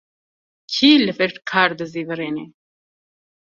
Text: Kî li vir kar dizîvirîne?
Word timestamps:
Kî 0.71 0.91
li 1.05 1.13
vir 1.17 1.33
kar 1.49 1.71
dizîvirîne? 1.79 2.45